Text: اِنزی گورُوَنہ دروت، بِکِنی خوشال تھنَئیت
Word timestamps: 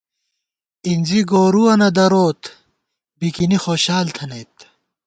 اِنزی 0.87 1.21
گورُوَنہ 1.29 1.89
دروت، 1.95 2.41
بِکِنی 3.17 3.57
خوشال 3.63 4.07
تھنَئیت 4.15 4.55